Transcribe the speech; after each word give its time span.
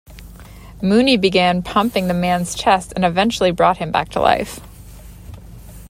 Mooney 0.81 1.15
began 1.15 1.61
pumping 1.61 2.07
the 2.07 2.13
man's 2.15 2.55
chest 2.55 2.91
and 2.95 3.05
eventually 3.05 3.51
brought 3.51 3.77
him 3.77 3.91
back 3.91 4.09
to 4.09 4.19
life. 4.19 4.59